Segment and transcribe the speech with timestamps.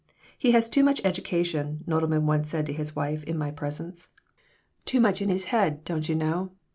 [0.35, 4.07] "He has too much education," Nodelman once said to his wife in my presence.
[4.83, 6.49] "Too much in his head, don't you know.